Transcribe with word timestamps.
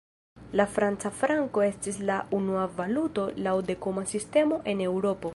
La 0.59 0.65
franca 0.77 1.09
franko 1.17 1.63
estis 1.65 1.99
la 2.09 2.15
unua 2.37 2.63
valuto 2.79 3.25
laŭ 3.49 3.53
dekuma 3.69 4.05
sistemo 4.15 4.59
en 4.73 4.83
Eŭropo. 4.87 5.29